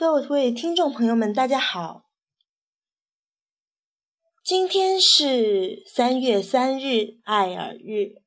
[0.00, 2.08] 各位听众朋友们，大家好。
[4.42, 8.22] 今天是三月三日，爱耳日。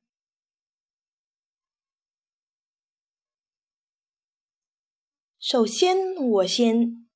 [5.40, 7.08] 首先，我先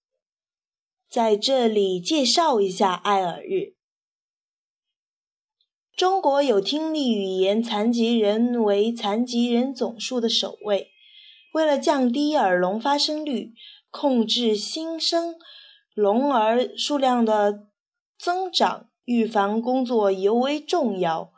[1.08, 3.76] 在这里介绍一下爱耳日。
[5.94, 10.90] 中国有听力语言残疾人为残疾人总数的首位。
[11.54, 13.54] 为了降低耳聋发生率，
[13.90, 15.36] 控制新生
[15.94, 17.66] 聋儿数量的
[18.18, 21.32] 增长，预防工作尤为重要。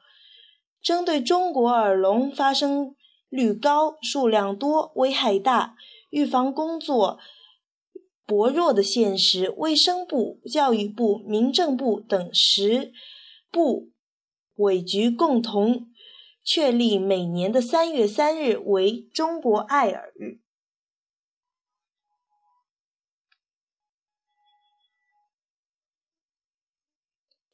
[0.82, 2.94] 针对中国耳聋发生
[3.28, 5.76] 率高、数量多、危害大、
[6.10, 7.18] 预防工作
[8.26, 12.92] 薄弱的现实，卫生部、教育部、民政部等十
[13.50, 13.90] 部
[14.56, 15.86] 委局共同。
[16.42, 20.40] 确立每年的三月三日为中国爱耳日。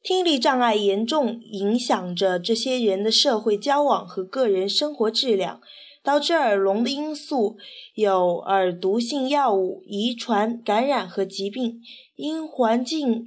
[0.07, 5.59] 听力障碍严重影响着这些人的社会交往和个人生活质量。
[6.01, 7.57] 导致耳聋的因素
[7.93, 11.81] 有耳毒性药物、遗传、感染和疾病，
[12.15, 13.25] 因环境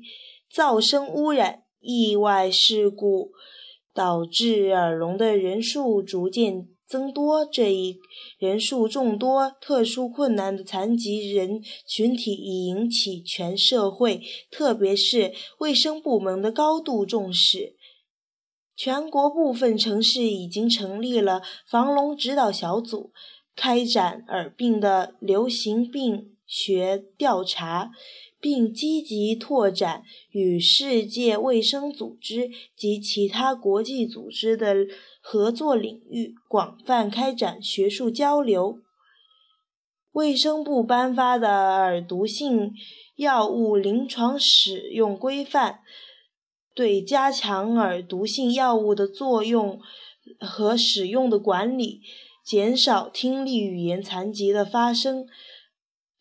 [0.50, 3.32] 噪声污染、意外事故。
[3.92, 8.00] 导致耳聋的人数逐渐增多，这一
[8.36, 14.20] 人数众多、特殊困难的残疾人群体已引起全社会，
[14.50, 17.76] 特别是卫生部门的高度重视。
[18.74, 23.12] 全国部分城市已经成立了防聋指导小组，
[23.54, 27.92] 开展耳病的流行病学调查。
[28.40, 34.74] 并积极拓展与世界卫生组织及其他国际组织的
[35.20, 38.78] 合作领域，广泛开展学术交流。
[40.12, 42.72] 卫生部颁发的耳毒性
[43.16, 45.80] 药物临床使用规范，
[46.74, 49.78] 对加强耳毒性药物的作用
[50.40, 52.00] 和使用的管理，
[52.44, 55.26] 减少听力语言残疾的发生，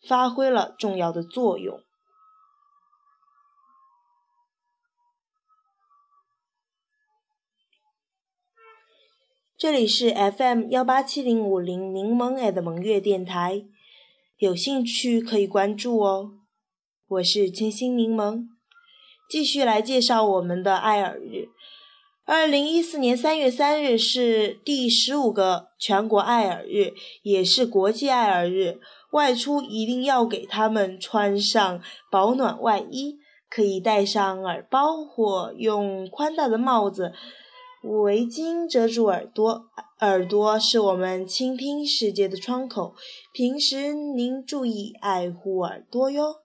[0.06, 1.80] 发挥了重要的作用。
[9.60, 13.66] 这里是 FM 幺八七零五零柠檬爱的萌月电台，
[14.38, 16.30] 有兴趣可以关注哦。
[17.06, 18.46] 我是清新柠檬，
[19.28, 21.50] 继续来介绍我们的爱耳日。
[22.24, 28.80] 二零一四年三月三日是第十五个全国爱耳日，也是国际爱耳日。
[29.10, 33.18] 外出一定要给他们穿上保暖外衣，
[33.50, 37.12] 可以戴上耳包或用宽大的帽子。
[37.82, 39.64] 围巾遮住耳朵，
[40.00, 42.94] 耳朵是我们倾听世界的窗口。
[43.32, 46.36] 平时您注意爱护耳朵哟。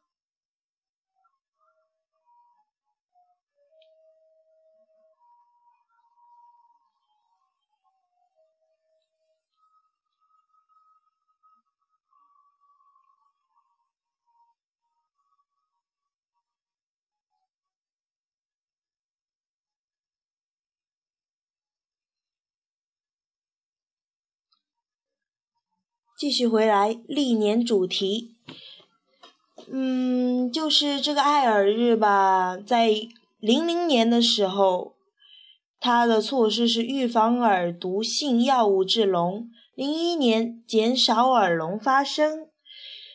[26.26, 28.34] 继续回来，历年主题，
[29.72, 32.58] 嗯，就是这个爱耳日吧。
[32.58, 32.90] 在
[33.40, 34.96] 零零年的时候，
[35.80, 39.44] 它的措施是预防耳毒性药物致聋；
[39.76, 42.48] 零一年减少耳聋发生，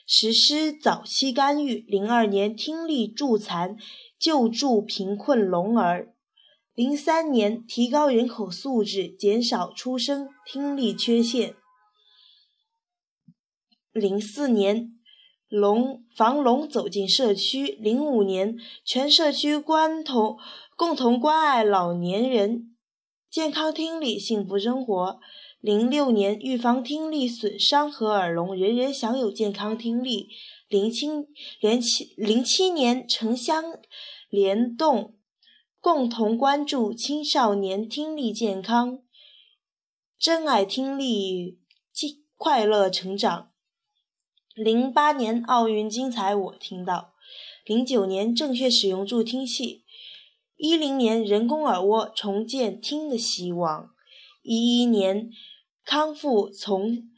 [0.07, 3.77] 实施早期干预；零二年听力助残，
[4.21, 6.13] 救助贫困聋儿；
[6.77, 11.57] 零三年提高人口素质，减少出生听力缺陷。
[13.93, 14.97] 零四年，
[15.49, 20.39] 聋防聋走进社区；零五年，全社区关同
[20.77, 22.77] 共同关爱老年人
[23.29, 25.19] 健康听力幸福生活；
[25.61, 30.29] 零六年，预防听力损伤和耳聋，人人享有健康听力；
[30.69, 31.09] 零七
[31.61, 33.65] 零七零七年，城乡
[34.29, 35.17] 联动，
[35.81, 39.01] 共同关注青少年听力健康，
[40.17, 41.59] 珍爱听力，
[42.37, 43.50] 快乐成长。
[44.63, 47.15] 零八年奥运精彩，我听到。
[47.65, 49.85] 零九年正确使用助听器。
[50.59, 53.89] 一零年人工耳蜗重建听的希望。
[54.43, 55.31] 一一年
[55.83, 57.09] 康复从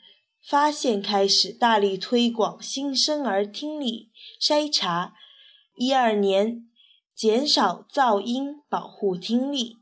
[0.49, 4.11] 发现开始，大力推广新生儿听力
[4.41, 5.15] 筛查。
[5.75, 6.69] 一二年
[7.13, 9.79] 减少噪音，保护听力。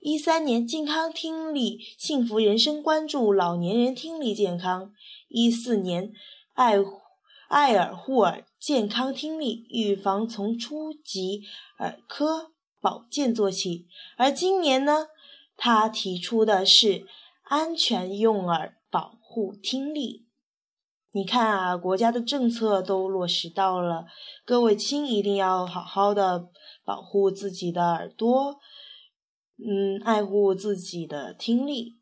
[0.00, 4.90] 一三年健康听力幸福人生，关注老年人听力健康。
[5.28, 6.12] 一四年。
[6.56, 6.76] 爱
[7.48, 11.42] 爱耳护耳，健康听力，预防从初级
[11.78, 12.50] 耳科
[12.80, 13.86] 保健做起。
[14.16, 15.06] 而今年呢，
[15.54, 17.06] 他提出的是
[17.42, 20.24] 安全用耳，保护听力。
[21.12, 24.06] 你看啊，国家的政策都落实到了，
[24.46, 26.48] 各位亲一定要好好的
[26.86, 28.58] 保护自己的耳朵，
[29.58, 31.98] 嗯，爱护自己的听力。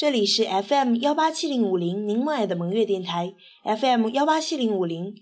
[0.00, 5.14] 这里是 FM 幺八七零五零柠檬爱的萌月电台，FM 幺八七零五零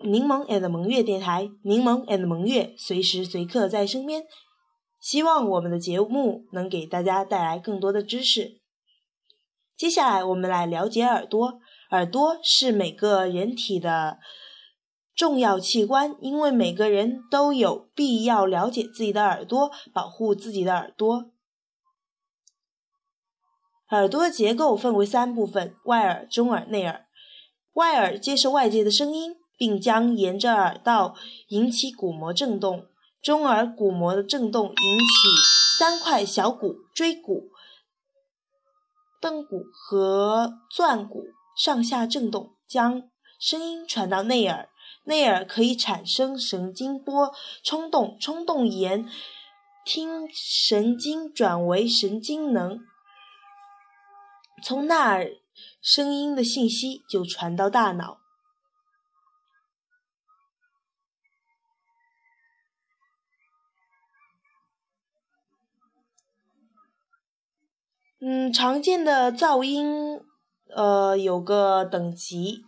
[0.00, 4.24] 柠檬爱的萌月电台，柠檬爱的萌月随时随刻在身边。
[5.00, 8.60] 希望我们的节目能给大家带来更多的知识。
[9.76, 11.60] 接下来我们来了解耳朵，
[11.92, 14.18] 耳朵是每个人体的
[15.14, 21.30] 重要器官，因为每个人都有必要了解自己的耳朵，保护自己的耳朵。
[23.94, 27.06] 耳朵的结构分为三部分：外耳、中耳、内耳。
[27.74, 31.14] 外耳接受外界的声音，并将沿着耳道
[31.48, 32.86] 引起鼓膜振动；
[33.22, 35.04] 中耳鼓膜的振动引起
[35.78, 37.50] 三块小骨——椎骨、
[39.20, 41.24] 髌骨和钻骨
[41.56, 43.02] 上下振动，将
[43.40, 44.68] 声音传到内耳。
[45.06, 47.32] 内耳可以产生神经波
[47.62, 49.06] 冲动，冲动沿
[49.84, 52.80] 听神经转为神经能。
[54.62, 55.36] 从那儿，
[55.82, 58.20] 声音的信息就传到大脑。
[68.20, 70.18] 嗯，常见的噪音，
[70.74, 72.64] 呃，有个等级，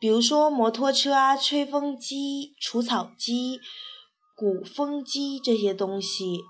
[0.00, 3.60] 比如说摩托车啊、吹风机、除草机、
[4.34, 6.40] 鼓风机这些东西，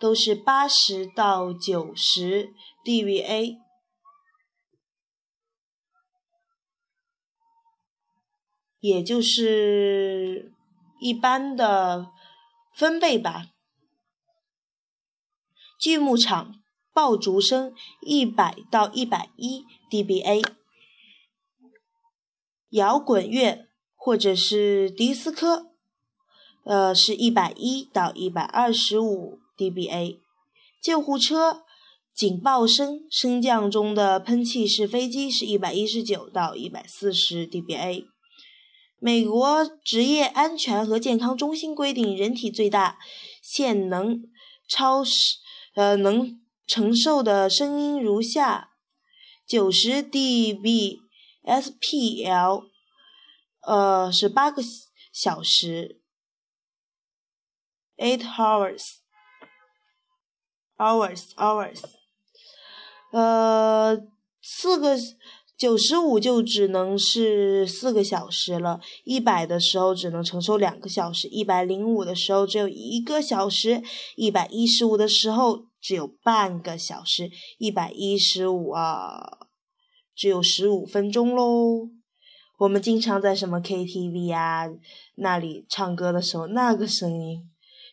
[0.00, 2.52] 都是八十到九十
[2.84, 3.63] dBA。
[8.84, 10.52] 也就是
[11.00, 12.10] 一般的
[12.76, 13.46] 分贝吧。
[15.80, 16.56] 锯木厂
[16.92, 17.72] 爆竹声
[18.02, 20.46] 一百到一百一 dBA，
[22.68, 25.70] 摇滚乐或者是迪斯科，
[26.64, 30.18] 呃，是一百一到一百二十五 dBA。
[30.82, 31.64] 救护车
[32.12, 38.08] 警报声升降中的喷气式飞机是一百一十九到一百四十 dBA。
[39.04, 42.98] 美国职业安全和健康中心规定，人体最大
[43.42, 44.22] 限能
[44.66, 45.36] 超时
[45.74, 48.70] 呃能承受的声音如下：
[49.46, 51.02] 九十 dBSPL，
[53.60, 54.62] 呃是八个
[55.12, 56.00] 小时
[57.98, 58.22] ，eight
[60.78, 61.82] hours，hours，hours，
[63.12, 63.98] 呃
[64.40, 64.96] 四个。
[65.56, 73.80] 九十五就只能是四个小时了，一百的时候只能承受两个小时，一百零五的时候只有一个小时，
[74.16, 79.46] 一百一十五的时候只有半个小时，一百一十五啊，
[80.16, 81.88] 只有十五分钟喽。
[82.58, 84.68] 我们经常在什么 KTV 啊
[85.14, 87.48] 那里唱歌的时候，那个声音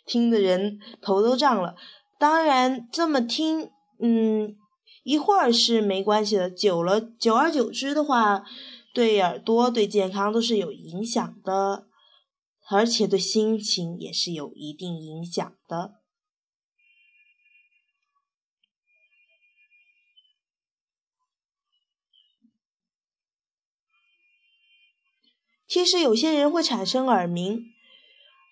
[0.07, 1.75] 听的人头都胀了。
[2.17, 4.57] 当然这么听，嗯。
[5.03, 8.45] 一会儿是没关系的，久了，久而久之的话，
[8.93, 11.87] 对耳朵、对健康都是有影响的，
[12.69, 15.95] 而且对心情也是有一定影响的。
[25.67, 27.63] 其实有些人会产生耳鸣，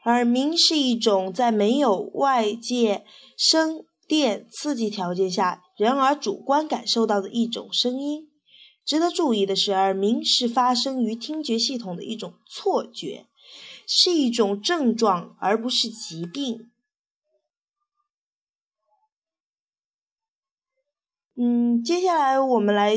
[0.06, 3.06] 耳鸣是一种在没有外界
[3.38, 3.86] 声。
[4.10, 8.28] 电刺激条件下，人耳主观感受到的一种声音。
[8.84, 13.28] 值得注意的是，耳鸣是发生于听觉系统的一种错觉，
[13.88, 16.72] 是一种症状，而不是疾病。
[21.36, 22.96] 嗯，接下来我们来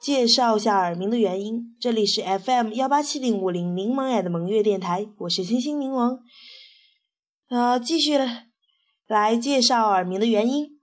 [0.00, 1.76] 介绍一下耳鸣的原因。
[1.80, 6.20] 这里是 FM 幺八七零五零柠檬爱的萌月电台，我是星星柠檬。
[7.48, 8.45] 呃，继续了。
[9.06, 10.76] 来介绍耳鸣的原因。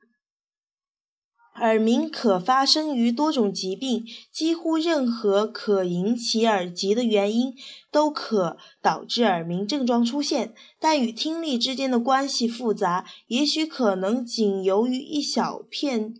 [1.55, 7.53] 耳鸣可发生于多种疾病，几乎任何可引起耳疾的原因
[7.91, 16.15] 都可导致耳鸣症状出现，但与听力之间的关系复杂，也许可能仅由于一小片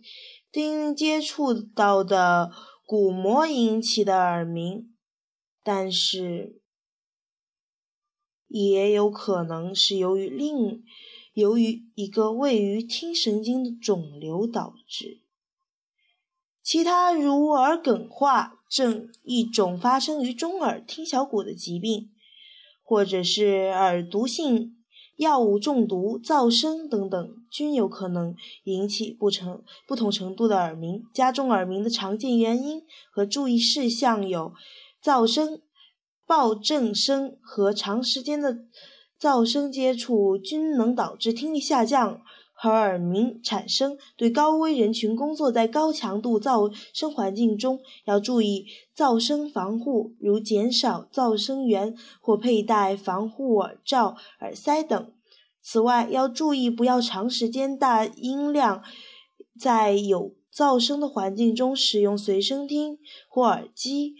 [0.52, 2.52] 丁接触到的
[2.86, 4.94] 鼓膜引起的耳鸣，
[5.64, 6.60] 但是。
[8.46, 10.84] 也有可能是由于另
[11.34, 15.20] 由于一个位于听神经的肿瘤导致。
[16.62, 22.10] 其他如耳梗化症，一种发生于中耳听小骨的疾病，
[22.82, 24.76] 或者是耳毒性
[25.16, 31.02] 药物中毒、噪声等等，均有可能引起不成不同程度的耳鸣。
[31.12, 34.54] 加重耳鸣的常见原因和注意事项有
[35.02, 35.60] 噪声。
[36.26, 38.56] 爆震声和长时间的
[39.24, 42.20] 噪声接触均能导致听力下降
[42.52, 43.96] 和耳鸣产生。
[44.18, 55.10] 对高危人群，工作在高强度噪声环境中，要注意噪声防护，如减少噪声源或佩戴防护耳罩、耳塞等。
[55.62, 58.82] 此外，要注意不要长时间大音量
[59.58, 62.98] 在有噪声的环境中使用随身听
[63.30, 64.16] 或耳机。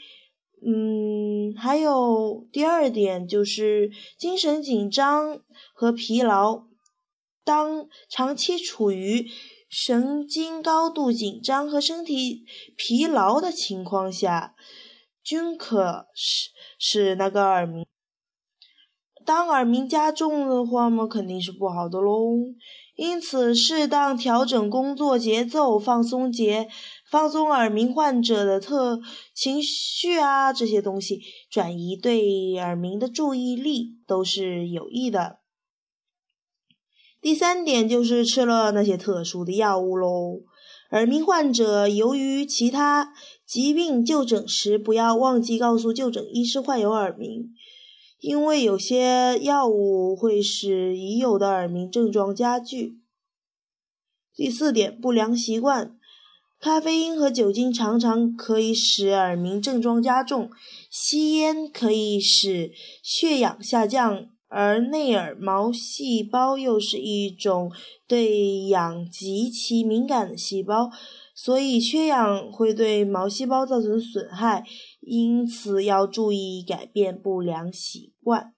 [0.67, 5.41] 嗯，还有第二点就是精神紧张
[5.75, 6.65] 和疲劳。
[7.45, 9.31] 当长期处于
[9.69, 14.55] 神经高度紧张和身体疲劳的情况下，
[15.23, 17.85] 均可使使那个耳鸣。
[19.25, 22.13] 当耳鸣加重的话嘛，肯定是不好的喽。
[22.97, 26.69] 因此，适当调整工作节奏，放松节。
[27.11, 29.01] 放松耳鸣患者的特
[29.35, 35.39] 情绪啊，这些东西转移对耳鸣的注意力都是有益的。
[37.21, 40.41] 第三点就是吃了那些特殊的药物喽。
[40.91, 43.13] 耳鸣患者由于其他
[43.47, 47.49] 疾病就诊时，不要忘记告诉就诊医师患有耳鸣，
[48.25, 52.97] 因为有些药物会使已有的耳鸣症状加剧。
[54.35, 55.95] 第四点，不良习惯。
[56.59, 60.49] 咖啡因和酒精常常可以使耳鸣症状加重，
[60.91, 67.71] 吸烟可以使血氧下降，而内耳毛细胞又是一种
[68.09, 70.91] 对氧极其敏感的细胞，
[71.35, 74.65] 所以缺氧会对毛细胞造成损害，
[75.07, 78.55] 因此要注意改变不良习惯。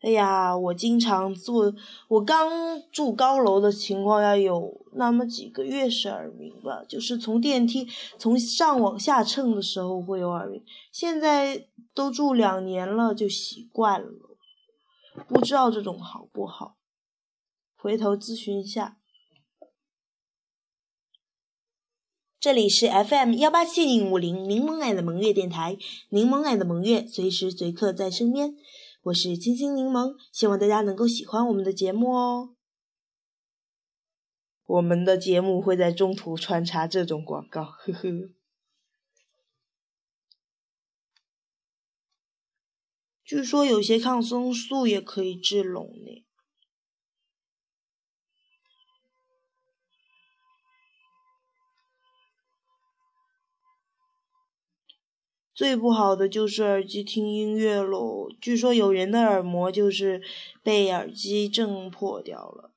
[0.00, 1.72] 哎呀，我经常住，
[2.08, 2.50] 我刚
[2.90, 7.86] 住高楼的情况下有那么几个月是耳鸣吧，就是从电梯
[8.18, 10.64] 从上往下蹭的时候会有耳鸣。
[10.90, 14.36] 现在都住两年了，就习惯了，
[15.28, 16.76] 不知道这种好不好，
[17.76, 18.98] 回头咨询一下。
[22.42, 28.56] 这里是 FM 幺八七零五零柠檬爱的萌月电台，柠檬爱的萌月随时随刻在身边。
[29.02, 32.56] 我是清新柠檬，希望大家能够喜欢我们的节目哦。
[34.66, 38.10] 我们的节目会在中途穿插这种广告，呵呵。
[43.22, 46.24] 据说有些抗生素也可以治聋呢。
[55.62, 58.28] 最不好的就是耳机听音乐喽。
[58.40, 60.20] 据说有人的耳膜就是
[60.60, 62.74] 被耳机震破掉了。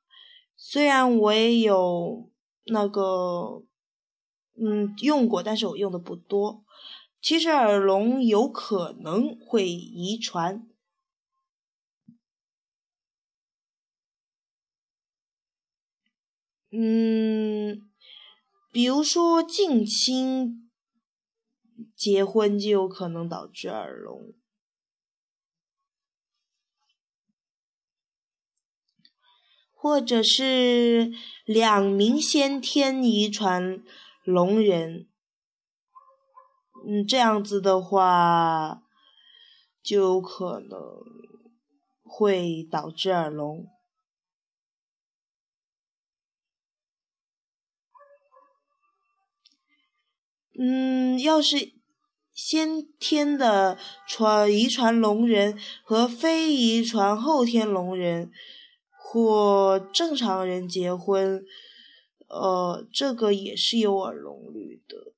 [0.55, 2.29] 虽然我也有
[2.65, 3.63] 那个，
[4.53, 6.63] 嗯，用过，但是我用的不多。
[7.19, 10.67] 其实耳聋有可能会遗传，
[16.71, 17.81] 嗯，
[18.71, 20.64] 比如说近亲。
[22.05, 24.35] 结婚就有可能导致耳聋，
[29.74, 31.12] 或者是
[31.45, 33.83] 两名先天遗传
[34.24, 35.09] 聋人，
[36.88, 38.83] 嗯，这样子的话
[39.81, 40.79] 就有可能
[42.03, 43.65] 会导致耳聋。
[50.57, 51.75] 嗯，要是
[52.35, 58.29] 先天的传遗传聋人和非遗传后天聋人
[58.99, 61.41] 或正常人结婚，
[62.27, 65.13] 呃，这个也是有耳聋率的。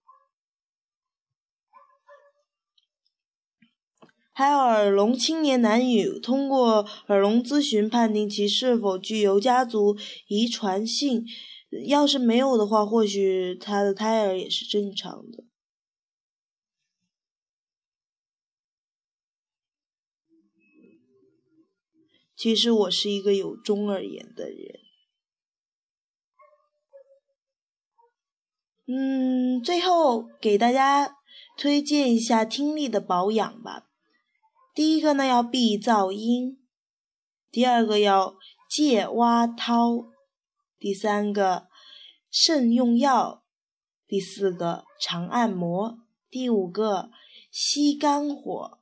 [4.32, 9.98] 还有耳聋青年男女通过耳聋咨询判定其是否具有家族
[10.28, 11.26] 遗传性。
[11.88, 15.47] 要是没有的话，或许他的胎儿也是正常的。
[22.38, 24.80] 其实我是一个有中耳炎的人。
[28.86, 31.18] 嗯，最后给大家
[31.58, 33.90] 推荐一下听力的保养吧。
[34.76, 36.64] 第一个呢要避噪音，
[37.50, 38.36] 第二个要
[38.70, 40.06] 戒挖掏，
[40.78, 41.68] 第三个
[42.30, 43.44] 慎用药，
[44.06, 45.98] 第四个常按摩，
[46.30, 47.10] 第五个
[47.50, 48.80] 吸肝火，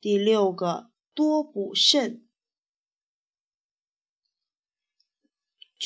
[0.00, 2.25] 第六个多补肾。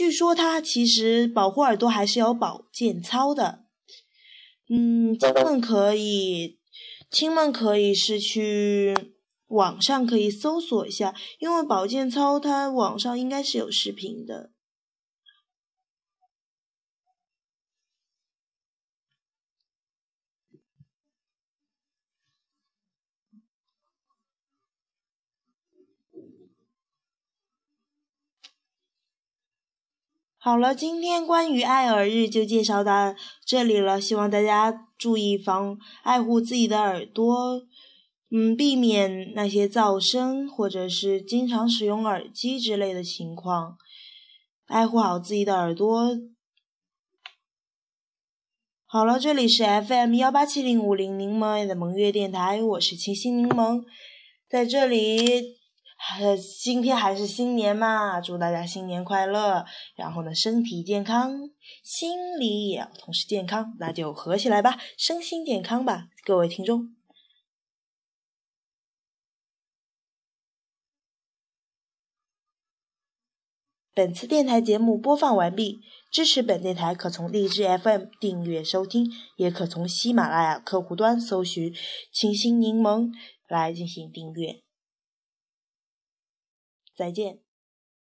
[0.00, 3.66] 据说它其实保护耳朵还是有保健操的，
[4.66, 6.58] 嗯，亲们可以，
[7.10, 8.94] 亲们可以是去
[9.48, 14.52] 网上可以搜索一下，因为保健操它网上应该是有视频的。
[30.42, 34.00] 好了，今天关于爱耳日就介绍到这里了。
[34.00, 37.60] 希望大家注意防爱护自己的耳朵，
[38.30, 43.76] 嗯，避免那些噪声或者是经常使用耳机之类的情况，
[44.64, 46.16] 爱护好自己的耳朵。
[48.86, 53.84] 好了，这里是 FM 幺八七零五零柠檬爱的萌月电台，我是清新柠檬，
[54.48, 55.59] 在这里。
[56.18, 59.64] 呃，今天还是新年嘛，祝大家新年快乐！
[59.94, 61.50] 然后呢，身体健康，
[61.82, 66.94] 心理也要同时健康，那就合起来吧，身心健康吧，各位听众。
[73.94, 81.72] 本次电台节目播放完毕，支持本电台可从荔枝 FM 订阅收听，也可从喜马拉雅客户端搜寻
[82.12, 83.12] “清新柠檬”
[83.46, 84.62] 来进行订阅。
[87.00, 87.40] 再见。